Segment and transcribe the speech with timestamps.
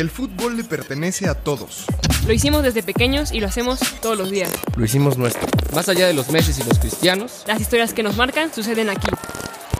[0.00, 1.84] El fútbol le pertenece a todos.
[2.26, 4.50] Lo hicimos desde pequeños y lo hacemos todos los días.
[4.74, 5.46] Lo hicimos nuestro.
[5.74, 9.08] Más allá de los Messi y los cristianos, Las historias que nos marcan suceden aquí.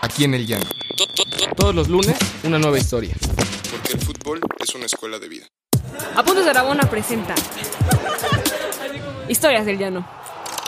[0.03, 0.67] Aquí en el llano.
[1.57, 3.17] todos los lunes, una nueva historia.
[3.71, 5.47] Porque el fútbol es una escuela de vida.
[6.15, 7.35] Apuntes de Aragona presenta
[9.27, 10.07] Historias del Llano.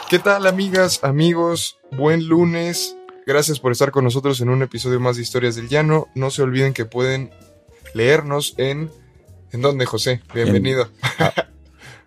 [0.08, 1.76] ¿Qué tal amigas, amigos?
[1.90, 2.96] Buen lunes.
[3.26, 6.08] Gracias por estar con nosotros en un episodio más de Historias del Llano.
[6.14, 7.34] No se olviden que pueden
[7.92, 8.90] leernos en...
[9.52, 10.22] ¿En dónde, José?
[10.34, 10.88] Bienvenido.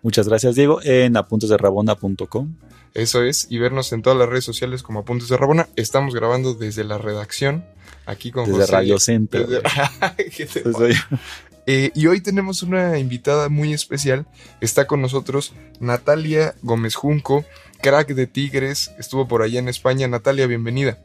[0.02, 0.80] Muchas gracias, Diego.
[0.82, 2.56] En apuntesderrabona.com.
[2.94, 3.46] Eso es.
[3.50, 5.68] Y vernos en todas las redes sociales como Apuntes de Rabona.
[5.76, 7.64] Estamos grabando desde la redacción.
[8.06, 8.72] Aquí con Desde José.
[8.72, 9.46] Radio Center.
[9.46, 9.62] Desde-
[10.36, 10.94] ¿Qué te Pues, oye,
[11.68, 14.26] Eh, y hoy tenemos una invitada muy especial.
[14.60, 17.44] Está con nosotros Natalia Gómez Junco,
[17.82, 18.92] crack de Tigres.
[18.98, 20.06] Estuvo por allá en España.
[20.06, 20.98] Natalia, bienvenida.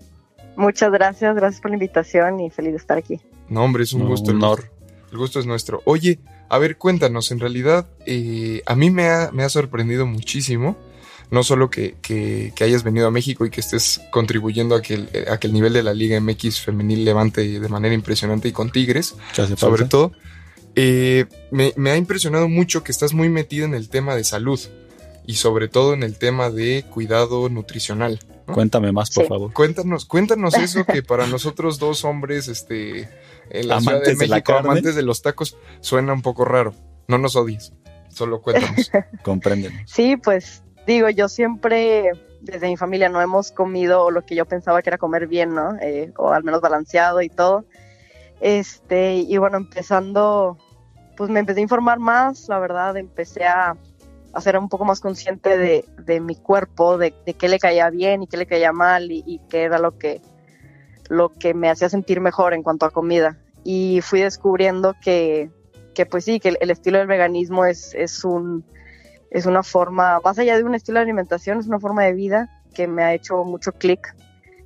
[0.56, 3.20] Muchas gracias, gracias por la invitación y feliz de estar aquí.
[3.50, 4.30] No, hombre, es un No, gusto.
[4.32, 4.72] el honor.
[5.12, 5.82] El gusto es nuestro.
[5.86, 6.20] Oye,
[6.52, 7.32] a ver, cuéntanos.
[7.32, 10.78] En realidad, eh, a mí me ha, me ha sorprendido muchísimo.
[11.32, 14.96] No solo que, que- que hayas venido a México y que estés contribuyendo a que,
[14.96, 18.52] el, a que el nivel de la Liga MX femenil levante de manera impresionante y
[18.52, 19.16] con Tigres.
[19.56, 20.12] sobre todo.
[20.76, 24.60] eh, me, me ha impresionado mucho que estás muy metido en el tema de salud
[25.26, 28.20] y sobre todo en el tema de cuidado nutricional.
[28.48, 28.54] ¿no?
[28.54, 29.30] Cuéntame más, por Sí.
[29.30, 29.54] favor.
[29.54, 33.08] Cuéntanos, cuéntanos eso que para nosotros dos hombres, este,
[33.52, 36.74] en la Ciudad Amantes de de México, amantes de los tacos, suena un poco raro.
[37.08, 37.74] No nos odies,
[38.10, 38.92] solo cuéntanos.
[39.24, 39.82] Compréndenos.
[39.86, 44.82] Sí, pues digo, yo siempre desde mi familia no hemos comido lo que yo pensaba
[44.82, 45.76] que era comer bien, ¿no?
[45.82, 47.66] Eh, o al menos balanceado y todo.
[48.40, 50.58] Este, y bueno, empezando,
[51.16, 53.78] pues me empecé a informar más, la verdad, empecé a,
[54.34, 57.90] a ser un poco más consciente de, de mi cuerpo, de, de qué le caía
[57.92, 60.22] bien y qué le caía mal y, y qué era lo que,
[61.12, 63.38] lo que me hacía sentir mejor en cuanto a comida.
[63.66, 65.52] Y fui descubriendo que,
[65.94, 68.64] que pues sí, que el, estilo del veganismo es, es un
[69.30, 72.50] es una forma, más allá de un estilo de alimentación, es una forma de vida
[72.74, 74.16] que me ha hecho mucho clic,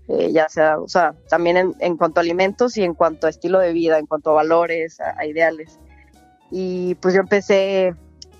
[0.07, 3.31] eh, ya sea, o sea, también en, en cuanto a alimentos y en cuanto a
[3.31, 5.79] estilo de vida, en cuanto a valores, a, a ideales.
[6.51, 7.95] Y pues yo empecé,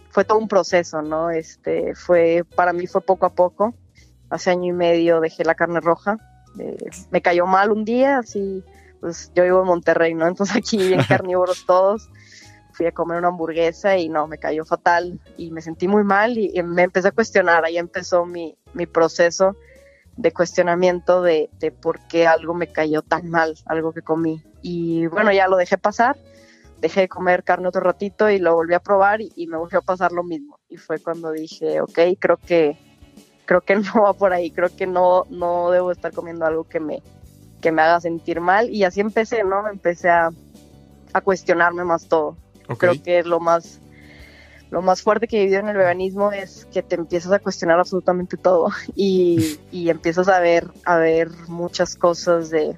[0.09, 1.31] fue todo un proceso, ¿no?
[1.31, 3.75] Este, fue, para mí fue poco a poco,
[4.29, 6.17] hace año y medio dejé la carne roja,
[6.59, 6.77] eh,
[7.11, 8.63] me cayó mal un día, así,
[8.99, 10.27] pues yo vivo en Monterrey, ¿no?
[10.27, 12.09] Entonces aquí bien carnívoros todos
[12.75, 16.37] fui a comer una hamburguesa y no, me cayó fatal y me sentí muy mal
[16.37, 19.55] y, y me empecé a cuestionar, ahí empezó mi, mi proceso
[20.17, 24.43] de cuestionamiento de, de por qué algo me cayó tan mal, algo que comí.
[24.61, 26.17] Y bueno, ya lo dejé pasar,
[26.79, 29.79] dejé de comer carne otro ratito y lo volví a probar y, y me volvió
[29.79, 30.59] a pasar lo mismo.
[30.69, 32.77] Y fue cuando dije, ok, creo que,
[33.45, 36.79] creo que no va por ahí, creo que no, no debo estar comiendo algo que
[36.79, 37.01] me,
[37.61, 38.69] que me haga sentir mal.
[38.69, 39.67] Y así empecé, ¿no?
[39.67, 40.29] Empecé a,
[41.13, 42.37] a cuestionarme más todo
[42.73, 43.79] creo que lo más
[44.71, 47.79] lo más fuerte que he vivido en el veganismo es que te empiezas a cuestionar
[47.79, 52.75] absolutamente todo y, y empiezas a ver a ver muchas cosas de,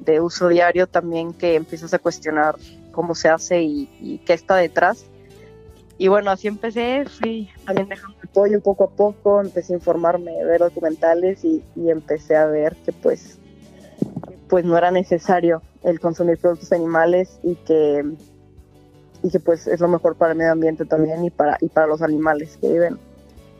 [0.00, 2.56] de uso diario también que empiezas a cuestionar
[2.92, 5.06] cómo se hace y, y qué está detrás
[5.98, 10.44] y bueno así empecé fui también dejando el pollo poco a poco empecé a informarme
[10.44, 13.38] ver documentales y, y empecé a ver que pues
[14.48, 18.04] pues no era necesario el consumir productos animales y que
[19.22, 21.86] y que pues es lo mejor para el medio ambiente también y para y para
[21.86, 22.98] los animales que viven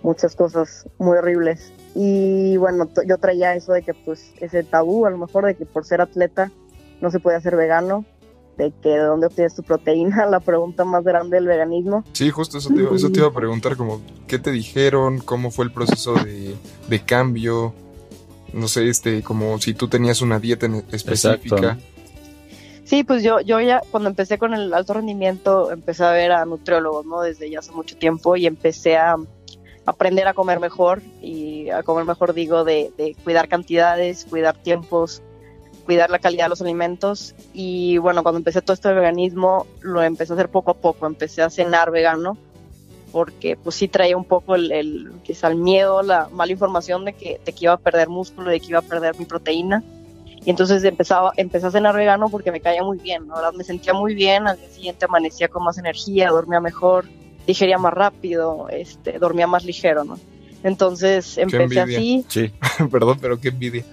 [0.03, 1.73] muchas cosas muy horribles.
[1.95, 5.65] Y bueno yo traía eso de que pues ese tabú a lo mejor de que
[5.65, 6.51] por ser atleta
[7.01, 8.05] no se puede hacer vegano
[8.59, 12.59] de que de dónde obtienes tu proteína la pregunta más grande del veganismo sí, justo
[12.59, 15.19] eso te, iba- eso te iba a preguntar, como, ¿qué te dijeron?
[15.19, 16.55] ¿Cómo fue el proceso de,
[16.89, 17.75] de cambio?
[18.53, 21.79] No sé, este, como si tú tenías una dieta en- específica.
[22.85, 26.45] Sí, pues yo, yo ya cuando empecé con el alto rendimiento empecé a ver a
[26.45, 27.23] nutriólogos, ¿no?
[27.23, 29.17] Desde ya hace mucho tiempo y empecé a
[29.87, 35.23] aprender a comer mejor y a comer mejor digo de, de cuidar cantidades, cuidar tiempos,
[35.85, 40.03] cuidar la calidad de los alimentos y bueno, cuando empecé todo esto de veganismo lo
[40.03, 42.37] empecé a hacer poco a poco, empecé a cenar vegano
[43.11, 47.13] porque pues sí traía un poco el, el quizá el miedo, la mala información de
[47.13, 49.83] que, de que iba a perder músculo, de que iba a perder mi proteína
[50.45, 53.35] y entonces empezaba, empecé a cenar vegano porque me caía muy bien, ¿no?
[53.37, 57.07] La verdad me sentía muy bien, al día siguiente amanecía con más energía, dormía mejor,
[57.47, 60.19] digería más rápido, este, dormía más ligero, ¿no?
[60.65, 62.53] Entonces empecé así, Sí.
[62.91, 63.85] Perdón, pero qué envidia.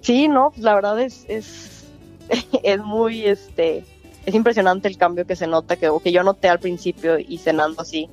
[0.00, 1.84] Sí, no, pues la verdad es, es,
[2.62, 3.84] es muy, este,
[4.26, 7.82] es impresionante el cambio que se nota, que, que yo noté al principio y cenando
[7.82, 8.08] así,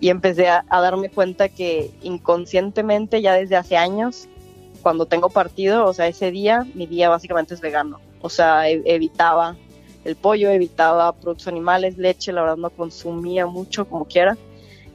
[0.00, 4.28] y empecé a, a darme cuenta que inconscientemente ya desde hace años
[4.84, 8.00] cuando tengo partido, o sea, ese día, mi día básicamente es vegano.
[8.20, 9.56] O sea, e- evitaba
[10.04, 14.36] el pollo, evitaba productos animales, leche, la verdad no consumía mucho como quiera.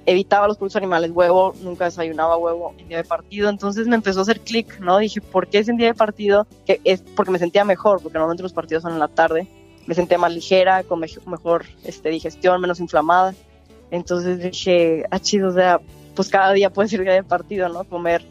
[0.09, 3.47] Evitaba los productos animales, huevo, nunca desayunaba huevo en día de partido.
[3.47, 4.97] Entonces me empezó a hacer clic, ¿no?
[4.97, 6.47] Dije, ¿por qué es en día de partido?
[6.65, 9.47] Es porque me sentía mejor, porque normalmente los partidos son en la tarde.
[9.85, 13.35] Me sentía más ligera, con mejor este, digestión, menos inflamada.
[13.91, 15.79] Entonces dije, ah, chido, o sea,
[16.15, 17.83] pues cada día puede ser día de partido, ¿no?
[17.83, 18.25] Comer,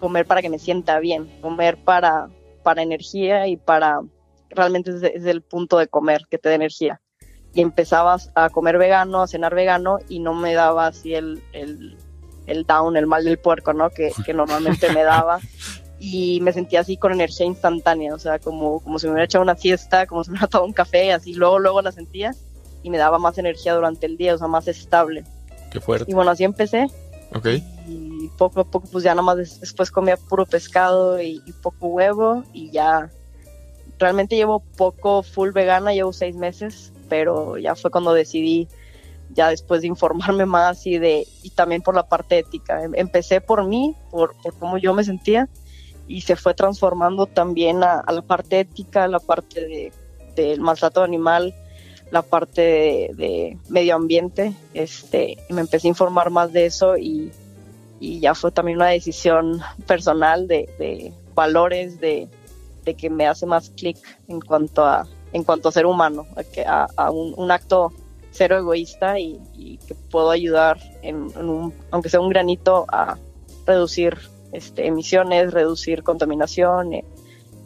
[0.00, 2.28] comer para que me sienta bien, comer para,
[2.64, 4.00] para energía y para
[4.50, 7.00] realmente es, el punto de comer que te da energía.
[7.52, 11.96] Y empezabas a comer vegano, a cenar vegano y no me daba así el, el,
[12.46, 13.90] el down, el mal del puerco, ¿no?
[13.90, 15.40] Que, que normalmente me daba.
[16.02, 19.44] Y me sentía así con energía instantánea, o sea, como, como si me hubiera echado
[19.44, 22.34] una siesta, como si me hubiera tomado un café, así luego, luego la sentía
[22.82, 25.24] y me daba más energía durante el día, o sea, más estable.
[25.70, 26.10] Qué fuerte.
[26.10, 26.86] Y bueno, así empecé.
[27.34, 27.46] Ok.
[27.86, 31.88] Y poco a poco, pues ya nada más después comía puro pescado y, y, poco
[31.88, 33.10] huevo y ya.
[33.98, 38.68] Realmente llevo poco full vegana, llevo seis meses, pero ya fue cuando decidí,
[39.34, 42.82] ya después de informarme más y de y también por la parte ética.
[42.82, 45.50] Em, empecé por mí, por, por cómo yo me sentía
[46.08, 49.92] y se fue transformando también a, a la parte ética, la parte de,
[50.34, 51.54] del maltrato animal,
[52.10, 57.30] la parte de, medio ambiente, este, me empecé a informar más de eso y,
[58.00, 62.28] y ya fue también una decisión personal de, de valores, de,
[62.84, 63.96] de, que me hace más clic
[64.28, 66.26] en cuanto a en cuanto a ser humano,
[66.66, 67.92] a, a un, acto
[68.30, 73.18] cero egoísta y, que puedo ayudar en, en, un, aunque sea un granito a
[73.66, 74.18] reducir
[74.52, 77.04] este, emisiones, reducir contaminación, eh,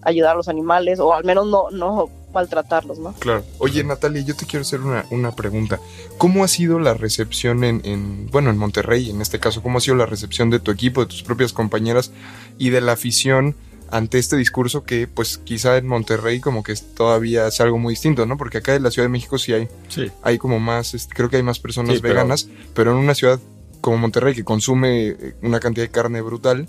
[0.02, 3.12] ayudar a los animales o al menos no, no maltratarlos, ¿no?
[3.14, 3.44] Claro.
[3.58, 5.80] Oye, Natalia, yo te quiero hacer una, una pregunta.
[6.18, 9.80] ¿Cómo ha sido la recepción en, en, bueno, en Monterrey, en este caso, cómo ha
[9.80, 12.10] sido la recepción de tu equipo, de tus propias compañeras
[12.58, 13.54] y de la afición
[13.94, 18.26] ante este discurso que, pues, quizá en Monterrey como que todavía es algo muy distinto,
[18.26, 18.36] ¿no?
[18.36, 20.10] Porque acá en la Ciudad de México sí hay, Sí.
[20.22, 23.38] hay como más, este, creo que hay más personas Sí, veganas, pero en una ciudad
[23.80, 26.66] como Monterrey que consume eh, una cantidad de carne brutal,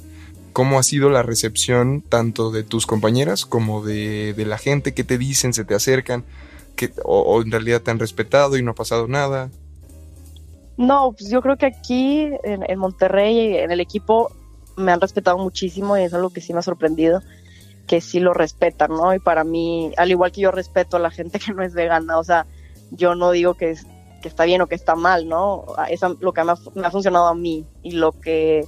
[0.53, 4.93] ¿cómo ha sido la recepción tanto de tus compañeras como de, de la gente?
[4.93, 5.53] ¿Qué te dicen?
[5.53, 6.23] ¿Se te acercan?
[6.75, 9.49] que o, o en realidad te han respetado y no ha pasado nada?
[10.77, 14.31] No, pues yo creo que aquí en, en Monterrey, en el equipo,
[14.75, 17.21] me han respetado muchísimo y es algo que sí me ha sorprendido,
[17.87, 19.13] que sí lo respetan, ¿no?
[19.13, 22.17] Y para mí, al igual que yo respeto a la gente que no es vegana,
[22.17, 22.45] o sea,
[22.91, 23.85] yo no digo que, es,
[24.21, 25.65] que está bien o que está mal, ¿no?
[25.89, 28.65] Es lo que me ha, me ha funcionado a mí y lo que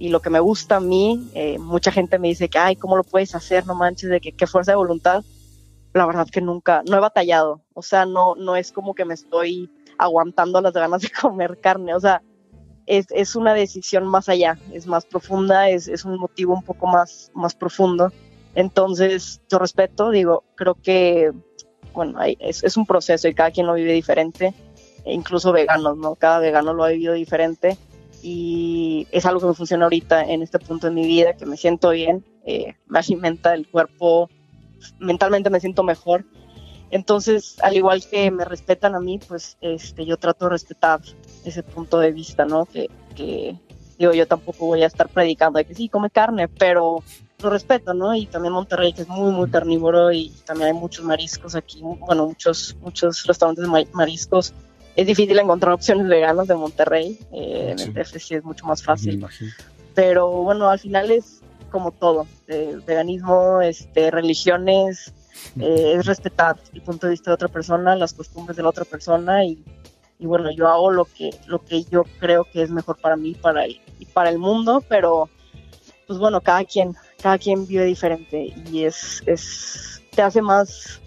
[0.00, 2.96] y lo que me gusta a mí, eh, mucha gente me dice que, ay, ¿cómo
[2.96, 3.66] lo puedes hacer?
[3.66, 5.22] No manches, de que qué fuerza de voluntad.
[5.92, 7.60] La verdad que nunca, no he batallado.
[7.74, 11.94] O sea, no, no es como que me estoy aguantando las ganas de comer carne.
[11.94, 12.22] O sea,
[12.90, 16.88] es, es una decisión más allá, es más profunda, es, es un motivo un poco
[16.88, 18.12] más, más profundo.
[18.56, 21.30] Entonces, yo respeto, digo, creo que,
[21.94, 24.52] bueno, es, es un proceso y cada quien lo vive diferente,
[25.04, 26.16] e incluso veganos, ¿no?
[26.16, 27.78] Cada vegano lo ha vivido diferente
[28.24, 31.56] y es algo que me funciona ahorita en este punto de mi vida, que me
[31.56, 34.28] siento bien, eh, me alimenta el cuerpo,
[34.98, 36.24] mentalmente me siento mejor.
[36.90, 41.00] Entonces, al igual que me respetan a mí, pues este, yo trato de respetar
[41.44, 42.66] ese punto de vista, ¿no?
[42.66, 43.56] Que, que
[43.98, 47.02] digo, yo tampoco voy a estar predicando de que sí, come carne, pero
[47.42, 48.14] lo respeto, ¿no?
[48.14, 52.26] Y también Monterrey, que es muy, muy carnívoro y también hay muchos mariscos aquí, bueno,
[52.26, 54.52] muchos, muchos restaurantes de mariscos
[54.96, 57.18] es difícil encontrar opciones veganas de Monterrey.
[57.32, 57.84] Eh, Sí.
[57.90, 59.24] En el sí es mucho más fácil.
[59.94, 62.26] Pero bueno, al final es como todo.
[62.48, 65.12] eh, veganismo, este, religiones,
[65.58, 68.84] eh, es respetar el punto de vista de otra persona, las costumbres de la otra
[68.84, 69.62] persona y,
[70.20, 73.34] y bueno, yo hago lo que, lo que yo creo que es mejor para mí
[73.34, 75.30] para el, y para el mundo, pero
[76.06, 81.00] pues bueno, cada quien, cada quien vive diferente y es, es te hace más,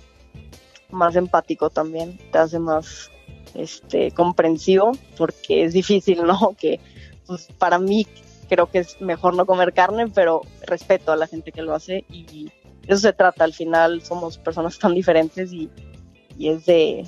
[0.89, 3.11] más empático también, te hace más
[3.53, 6.55] este, comprensivo, porque es difícil, ¿no?
[6.57, 6.79] Que
[7.27, 8.07] pues, para mí
[8.49, 12.05] creo que es mejor no comer carne, pero respeto a la gente que lo hace
[12.09, 12.51] y
[12.87, 13.43] eso se trata.
[13.43, 15.69] Al final somos personas tan diferentes y,
[16.37, 17.05] y es de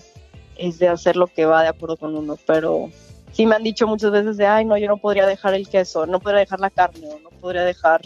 [0.55, 2.89] es de hacer lo que va de acuerdo con uno, pero
[3.31, 6.05] sí me han dicho muchas veces de, ay, no, yo no podría dejar el queso,
[6.05, 8.01] no podría dejar la carne, o no podría dejar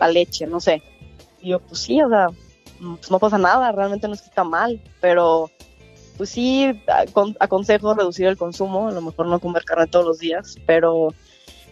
[0.00, 0.82] la leche, no sé.
[1.40, 2.28] Y yo, pues sí, o sea,
[2.78, 5.50] pues no pasa nada, realmente no es que está mal, pero
[6.16, 10.18] pues sí, acon- aconsejo reducir el consumo, a lo mejor no comer carne todos los
[10.18, 11.12] días, pero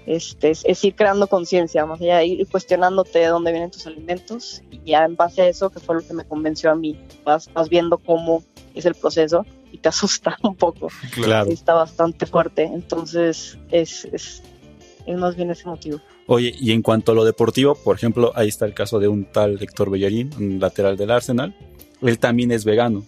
[0.06, 3.86] este, es, es ir creando conciencia, más allá de ir cuestionándote de dónde vienen tus
[3.86, 6.98] alimentos y ya en base a eso, que fue lo que me convenció a mí,
[7.24, 8.44] vas, vas viendo cómo
[8.74, 11.50] es el proceso y te asusta un poco, Claro.
[11.50, 14.42] está bastante fuerte, entonces es, es,
[15.06, 16.00] es más bien ese motivo.
[16.26, 19.24] Oye, y en cuanto a lo deportivo, por ejemplo, ahí está el caso de un
[19.26, 21.54] tal Héctor Bellerín, un lateral del Arsenal.
[22.00, 23.04] Él también es vegano.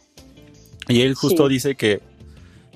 [0.89, 1.55] Y él justo Sí.
[1.55, 2.01] dice que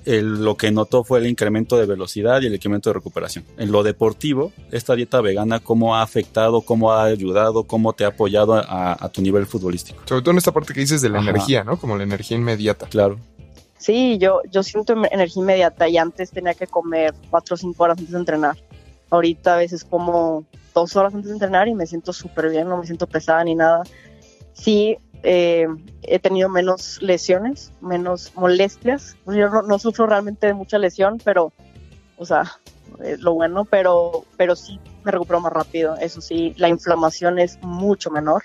[0.07, 3.45] el- lo que notó fue el incremento de velocidad y el incremento de recuperación.
[3.59, 8.09] En lo deportivo, esta dieta vegana, ¿cómo ha afectado, cómo ha ayudado, cómo te ha
[8.09, 10.01] apoyado a, a tu nivel futbolístico?
[10.07, 11.31] Sobre todo en esta parte que dices de la Ajá.
[11.31, 11.77] energía, ¿no?
[11.79, 12.87] Como la energía inmediata.
[12.87, 13.19] Claro.
[13.81, 17.85] Sí, yo, yo siento em- energía inmediata y antes tenía que comer cuatro o cinco
[17.85, 18.57] horas antes de entrenar.
[19.09, 20.45] Ahorita a veces como
[20.75, 23.55] dos horas antes de entrenar y me siento súper bien, no me siento pesada ni
[23.55, 23.83] nada.
[24.53, 25.67] Sí, eh,
[26.03, 29.17] he tenido menos lesiones, menos molestias.
[29.27, 31.51] Yo no, no sufro realmente mucha lesión, pero,
[32.19, 32.53] o sea,
[33.03, 35.97] es lo bueno, pero, pero sí me recupero más rápido.
[35.97, 38.45] Eso sí, la inflamación es mucho menor.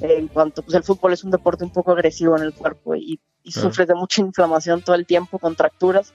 [0.00, 3.20] En cuanto, pues el fútbol es un deporte un poco agresivo en el cuerpo y,
[3.42, 3.68] y Claro.
[3.68, 6.12] sufres de mucha inflamación todo el tiempo, contracturas.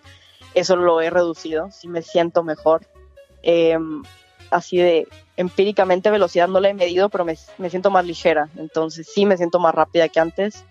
[0.54, 2.88] Eso lo he reducido, sí me siento mejor.
[3.44, 3.78] Eh,
[4.52, 9.08] así de empíricamente velocidad no la he medido, pero me, me siento más ligera, entonces
[9.14, 10.64] sí me siento más rápida que antes.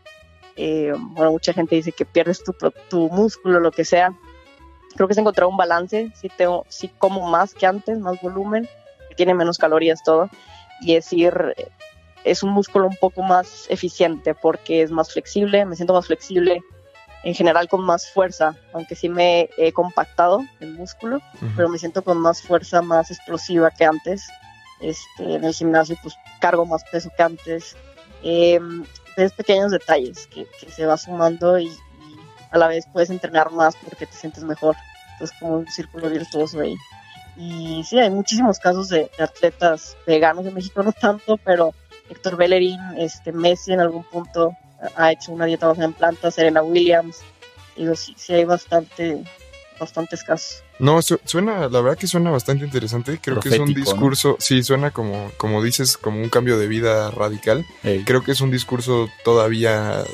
[0.57, 2.55] Eh, bueno, mucha gente dice que pierdes tu,
[2.89, 4.15] tu músculo, lo que sea.
[4.95, 8.69] Creo que se encontrado un balance, sí, tengo, sí como más que antes, más volumen,
[9.17, 10.31] tiene menos calorías todo,
[10.81, 11.55] y es ir,
[12.25, 16.63] es un músculo un poco más eficiente porque es más flexible, me siento más flexible,
[17.23, 21.47] en general con más fuerza, aunque sí me he compactado el músculo, Ujú.
[21.57, 24.27] pero me siento con más fuerza, más explosiva que antes.
[24.81, 27.77] Este, en el gimnasio pues cargo más peso que antes.
[28.23, 28.59] Eh,
[29.17, 31.79] ves pequeños detalles que, que se va sumando y, y
[32.51, 34.77] a la vez puedes entrenar más porque te sientes mejor.
[35.21, 36.77] Es como un círculo virtuoso ahí.
[37.37, 41.73] Y sí, hay muchísimos casos de, de atletas veganos en México, no tanto, pero
[42.11, 44.53] Héctor Bellerín, este, Messi en algún punto
[44.97, 47.19] ha hecho una dieta basada en plantas, Serena Williams.
[47.77, 49.25] Digo, sí, sí hay bastante,
[49.81, 50.63] bastantes casos.
[50.79, 53.19] No, su- suena, la verdad que suena bastante interesante.
[53.23, 57.11] Creo que es un discurso, sí, suena como, como dices, como un cambio de vida
[57.11, 57.65] radical.
[58.05, 60.05] Creo que es un discurso todavía eh,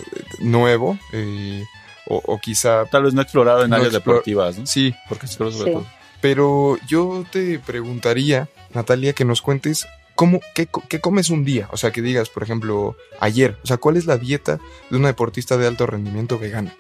[0.41, 1.65] nuevo, eh,
[2.07, 4.67] o, o quizá, Tal vez no explorado en No áreas explor- deportivas, ¿no?
[4.67, 5.65] sí, Porque es sobre Sí.
[5.73, 5.87] todo.
[6.21, 9.87] pero yo te preguntaría, Natalia, que nos cuentes
[10.21, 11.67] cómo, qué, qué comes un día.
[11.73, 14.59] O sea, que digas, por ejemplo, ayer, o sea, ¿cuál es la dieta
[14.91, 16.77] de una deportista de alto rendimiento vegana?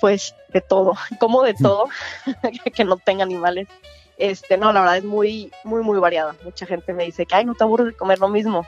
[0.00, 1.88] pues de todo, como de todo,
[2.74, 3.68] que no tenga animales.
[4.16, 6.34] Este, no, la verdad es muy, muy, muy variada.
[6.42, 8.64] Mucha gente me dice que, ay, no te aburres de comer lo mismo.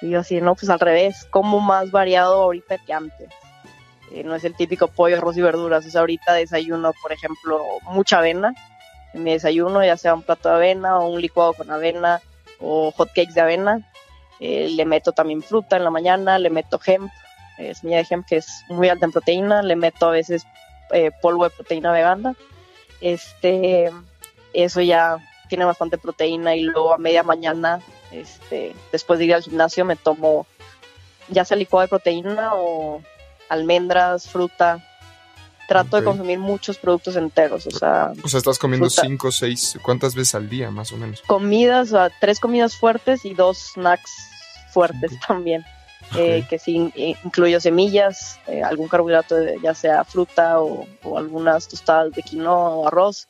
[0.00, 3.28] Y yo así, no, pues al revés, como más variado ahorita que antes.
[4.12, 5.84] Eh, no es el típico pollo, arroz y verduras.
[5.84, 8.54] O sea, ahorita desayuno, por ejemplo, mucha avena.
[9.14, 12.20] En mi desayuno, ya sea un plato de avena o un licuado con avena
[12.60, 13.90] o hot cakes de avena.
[14.40, 17.10] Eh, le meto también fruta en la mañana, le meto hemp,
[17.58, 20.44] eh, semilla de hemp que es muy alta en proteína, le meto a veces
[20.90, 22.34] eh, polvo de proteína vegana.
[23.00, 23.90] Este,
[24.52, 25.18] eso ya
[25.48, 27.80] tiene bastante proteína y luego a media mañana,
[28.10, 30.46] este, después de ir al gimnasio, me tomo
[31.28, 33.02] ya sea licuado de proteína o
[33.48, 34.82] almendras, fruta.
[35.68, 39.02] Trato de consumir muchos productos enteros, o sea, O sea, estás comiendo Fruta.
[39.02, 41.22] cinco, seis, ¿cuántas veces al día, más o menos?
[41.26, 44.10] comidas, o sea, tres comidas fuertes y dos snacks
[44.72, 45.64] fuertes también.
[46.16, 51.66] eh, que sí eh, incluyo semillas, eh, algún carbohidrato, ya sea fruta o, o algunas
[51.66, 53.26] tostadas de quinoa o arroz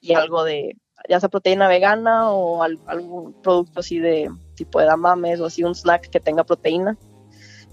[0.00, 0.76] y algo de,
[1.08, 5.64] ya sea proteína vegana o al- algún producto así de tipo de damames o así
[5.64, 6.96] un snack que tenga proteína.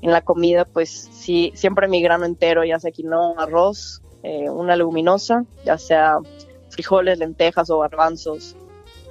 [0.01, 4.75] En la comida, pues sí, siempre mi grano entero, ya sea quinoa, arroz, eh, una
[4.75, 6.17] leguminosa, ya sea
[6.69, 8.55] frijoles, lentejas o garbanzos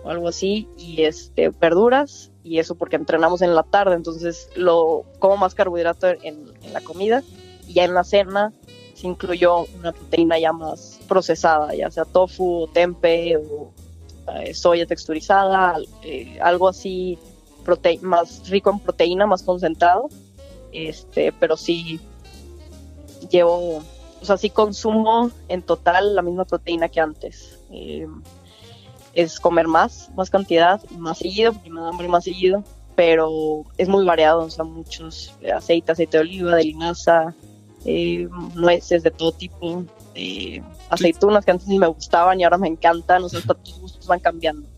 [0.05, 5.05] o algo así, y este, verduras, y eso porque entrenamos en la tarde, entonces lo
[5.19, 7.23] como más carbohidrato en, la comida,
[7.67, 8.53] y ya en la cena
[8.95, 13.73] se incluyó una proteína ya más procesada, ya sea tofu, o tempe o
[14.37, 17.19] eh, soya texturizada, eh, algo así
[17.65, 20.09] prote- más rico en proteína, más concentrado,
[20.73, 22.01] este, pero sí
[23.31, 23.79] llevo,
[24.21, 27.59] o sea, sí consumo en total la misma proteína que antes.
[27.71, 28.07] Eh,
[29.15, 32.63] es comer más, más cantidad, más seguido, porque me da hambre más seguido,
[32.95, 37.35] pero es muy variado, o sea, muchos eh, aceite, aceite de oliva, de linaza,
[37.85, 39.85] eh, nueces de todo tipo,
[40.15, 43.81] eh, aceitunas que antes ni me gustaban y ahora me encantan, o sea, hasta tus
[43.81, 44.69] gustos van cambiando,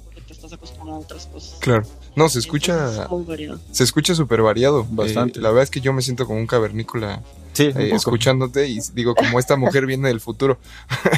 [0.45, 1.59] estás acostumbrado a otras cosas.
[1.61, 1.83] Claro.
[2.17, 3.61] No, se escucha, es muy variado.
[3.71, 4.87] se escucha súper variado.
[4.91, 5.39] Bastante.
[5.39, 8.79] Eh, la verdad es que yo me siento como un cavernícola Sí, eh, escuchándote y
[8.95, 10.59] digo, como esta mujer viene del futuro.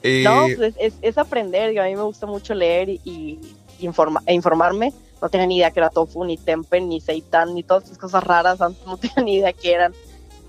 [0.00, 1.70] Eh, No, pues es, es aprender.
[1.70, 3.40] Digo, a mí me gusta mucho leer y, y
[3.80, 4.92] informa- e informarme.
[5.20, 8.22] No tenía ni idea que era tofu, ni tempe, ni seitan, ni todas esas cosas
[8.22, 8.60] raras.
[8.60, 9.92] Antes no tenía ni idea que eran,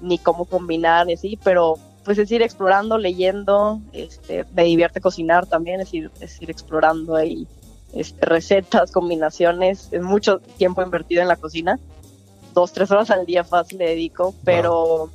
[0.02, 1.40] ni cómo combinar, y así.
[1.44, 3.80] Pero pues es ir explorando, leyendo.
[3.92, 7.48] Este, me divierte cocinar también, es ir, es ir explorando ahí
[7.94, 9.90] este, recetas, combinaciones.
[9.92, 11.80] Es mucho tiempo invertido en la cocina.
[12.54, 15.10] Dos, tres horas al día fácil le dedico, pero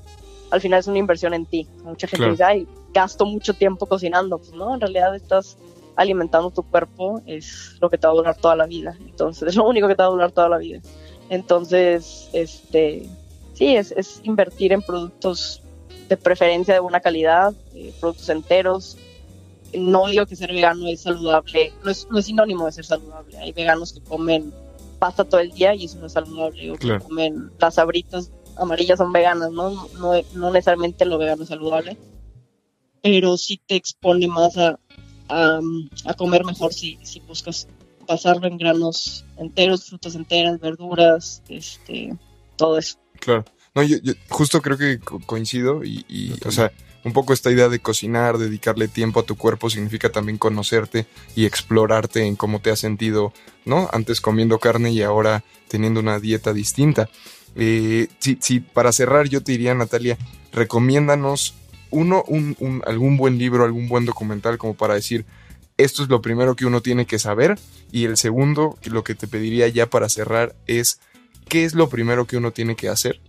[0.50, 1.66] al final es una inversión en ti.
[1.82, 2.32] Mucha gente Claro.
[2.32, 4.38] dice, ay, gasto mucho tiempo cocinando.
[4.38, 5.56] Pues no, en realidad estás
[5.96, 8.96] alimentando tu cuerpo, es lo que te va a durar toda la vida.
[9.00, 10.80] Entonces, es lo único que te va a durar toda la vida.
[11.30, 13.08] Entonces, este,
[13.54, 15.62] sí, es, es invertir en productos
[16.08, 18.98] de preferencia de buena calidad, eh, productos enteros.
[19.78, 23.38] No digo que ser vegano es saludable, no es, no es sinónimo de ser saludable.
[23.38, 24.52] Hay veganos que comen
[24.98, 26.70] pasta todo el día y eso no es saludable.
[26.70, 27.00] O Claro.
[27.00, 29.70] que comen las abritas amarillas son veganas, ¿no?
[29.98, 31.96] No, no necesariamente lo vegano es saludable,
[33.02, 34.78] pero sí te expone más a,
[35.28, 35.60] a,
[36.06, 37.66] a comer mejor si, si buscas
[38.06, 42.14] pasarlo en granos enteros, frutas enteras, verduras, este,
[42.56, 42.96] todo eso.
[43.20, 43.44] Claro.
[43.74, 46.70] No, yo, yo justo creo que co- coincido y, y, o sea,
[47.04, 51.06] un poco esta idea de cocinar, dedicarle tiempo a tu cuerpo significa también conocerte
[51.36, 53.32] y explorarte en cómo te has sentido,
[53.64, 53.88] ¿no?
[53.92, 57.08] Antes comiendo carne y ahora teniendo una dieta distinta.
[57.56, 58.08] Eh,
[58.72, 60.18] para cerrar yo te diría, Natalia,
[60.52, 61.54] recomiéndanos
[61.90, 65.24] uno, un, un- algún buen libro, algún buen documental como para decir,
[65.76, 67.58] esto es lo primero que uno tiene que saber
[67.92, 71.00] y el segundo, lo que te pediría ya para cerrar es,
[71.48, 73.20] ¿qué es lo primero que uno tiene que hacer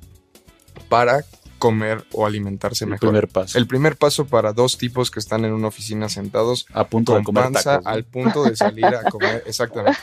[0.89, 1.25] para
[1.59, 3.09] comer o alimentarse El mejor?
[3.09, 3.57] primer paso.
[3.57, 7.23] El primer paso para dos tipos que están en una oficina sentados a punto de
[7.23, 7.85] comer panza tacos.
[7.85, 7.91] ¿no?
[7.91, 9.99] al punto de salir a comer, exactamente.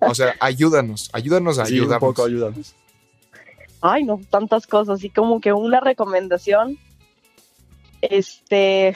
[0.00, 2.00] O sea, ayúdanos, ayúdanos a Sí, un ayudar.
[2.00, 2.74] poco ayúdanos.
[3.80, 4.98] Ay, no, tantas cosas.
[4.98, 6.78] Así como que una recomendación.
[8.00, 8.94] Este.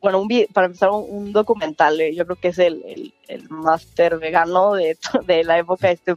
[0.00, 2.00] Bueno, un para empezar, un, un documental.
[2.00, 6.16] eh, Yo creo que es el, el, el máster vegano de, de la época, este,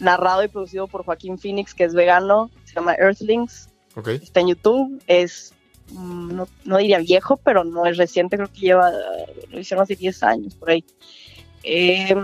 [0.00, 2.50] narrado y producido por Joaquín Phoenix, que es vegano.
[2.68, 3.68] Se llama Earthlings.
[3.96, 5.02] Ok, Está en YouTube.
[5.06, 5.52] Es.
[5.92, 8.36] mm, No, no diría viejo, pero no es reciente.
[8.36, 8.90] Creo que lleva.
[9.50, 10.84] Lo hicieron hace 10 años, por ahí.
[11.62, 12.14] Eh,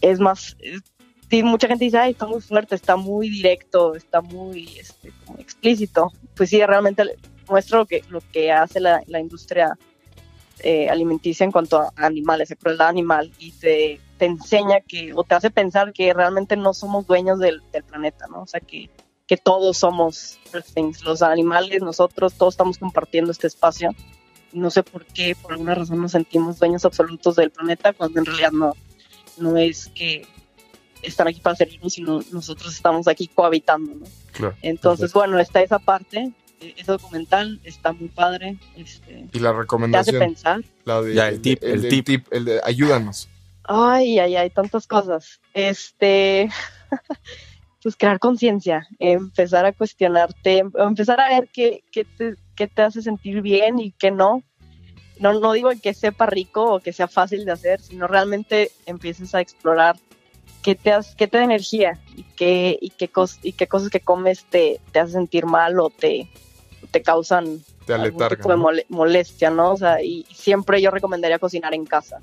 [0.00, 0.56] es más.
[0.60, 0.82] es-
[1.30, 5.38] sí, mucha gente dice, ay, está muy fuerte, está muy directo, está muy este, como
[5.38, 6.12] explícito.
[6.34, 7.04] Pues sí, realmente
[7.48, 9.76] muestra lo que, lo que hace la, la industria
[10.60, 15.24] eh, alimenticia en cuanto a animales, a crueldad animal, y te, te enseña que, o
[15.24, 18.42] te hace pensar que realmente no somos dueños del, del planeta, ¿no?
[18.42, 18.88] O sea, que,
[19.26, 23.90] que todos somos Earthlings, los animales, nosotros, todos estamos compartiendo este espacio.
[24.52, 28.26] No sé por qué, por alguna razón nos sentimos dueños absolutos del planeta, cuando en
[28.26, 28.74] realidad no,
[29.38, 30.26] no es que
[31.02, 34.06] están aquí para servirnos, sino nosotros estamos aquí cohabitando, ¿no?
[34.32, 34.54] claro.
[34.62, 39.48] Entonces, bueno, está esa parte, eh, ese documental está muy padre, este, Y la te
[39.48, 40.60] hace recomendación, pensar.
[40.84, 42.26] la de, Ya, el tip, de- el del tip.
[42.30, 43.28] el de ayúdanos.
[43.64, 45.40] Ay, ay, ay, tantas cosas.
[45.54, 46.50] Este,
[47.82, 52.82] pues crear conciencia, empezar a cuestionarte, em- empezar a ver qué, qué, te, qué te
[52.82, 54.42] hace sentir bien y qué no.
[55.18, 59.34] No, no digo que sepa rico o que sea fácil de hacer, sino realmente empieces
[59.34, 59.96] a explorar
[60.62, 63.90] qué te, has- qué te da energía y qué, y qué, cos- y qué cosas
[63.90, 66.28] que comes te, te hacen sentir mal o te,
[66.90, 69.72] te causan Te algún tipo de molestia, ¿no?
[69.72, 72.20] O sea, y siempre yo recomendaría cocinar en casa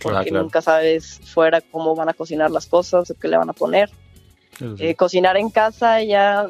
[0.00, 0.42] porque claro.
[0.42, 3.90] nunca sabes fuera cómo van a cocinar las cosas o qué le van a poner.
[4.58, 4.74] Sí.
[4.78, 6.48] Eh, cocinar en casa ya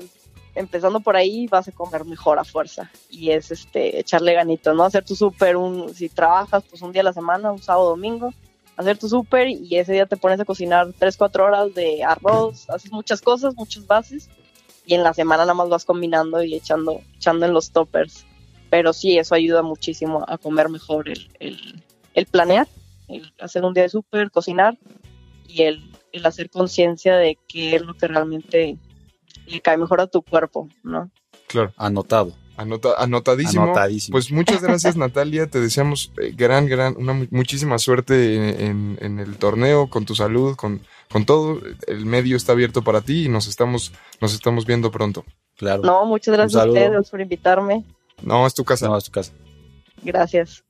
[0.54, 4.84] empezando por ahí vas a comer mejor a fuerza y es este echarle ganito, ¿no?
[4.84, 8.32] Hacer tu súper un si trabajas pues un día a la semana, un sábado, domingo,
[8.76, 12.68] hacer tu súper y ese día te pones a cocinar 3 4 horas de arroz,
[12.68, 14.28] haces muchas cosas, muchas bases
[14.84, 18.26] y en la semana nada más vas combinando y echando echando en los toppers.
[18.68, 21.82] Pero sí, eso ayuda muchísimo a comer mejor el, el,
[22.14, 22.66] el planear,
[23.08, 24.78] el hacer un día de súper, cocinar
[25.46, 28.76] y el, el hacer conciencia de qué es lo que realmente
[29.46, 31.10] le cae mejor a tu cuerpo, ¿no?
[31.48, 32.32] Claro, Anotado.
[32.56, 33.64] anota- anotadísimo.
[33.64, 34.12] Anotadísimo.
[34.14, 38.98] Pues muchas gracias Natalia, te deseamos eh, gran, gran, una mu- muchísima suerte en, en-
[39.00, 41.60] en el torneo, con tu salud, con, con todo.
[41.86, 45.24] El medio está abierto para ti y nos estamos, nos estamos viendo pronto.
[45.56, 45.82] claro.
[45.82, 47.84] No, muchas gracias a ustedes por invitarme.
[48.22, 48.86] No, es tu casa.
[48.86, 49.32] No, a tu casa.
[50.02, 50.64] Gracias.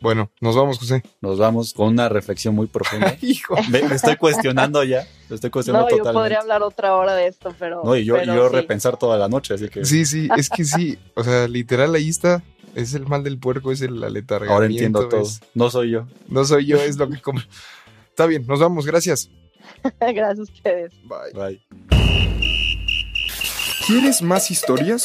[0.00, 1.02] Bueno, nos vamos, José.
[1.20, 3.16] Nos vamos con una reflexión muy profunda.
[3.22, 3.54] Hijo.
[3.70, 5.06] Me, me estoy cuestionando ya.
[5.28, 6.20] Me estoy No, cuestionando yo totalmente.
[6.20, 7.82] podría hablar otra hora de esto, pero.
[7.84, 8.54] No, y yo, y pero yo sí.
[8.56, 10.98] repensar toda la noche, así que Sí, sí, es que sí.
[11.14, 12.42] O sea, literal ahí está.
[12.74, 14.54] Es el mal del puerco, es el aletargamiento.
[14.54, 15.22] ahora entiendo todo.
[15.22, 16.06] es- No soy yo.
[16.28, 17.40] no soy yo, es lo que como.
[18.08, 19.28] Está bien, nos vamos, gracias.
[20.00, 20.92] gracias a ustedes.
[21.04, 21.32] Bye.
[21.34, 21.60] Bye.
[23.86, 25.04] ¿Quieres más historias?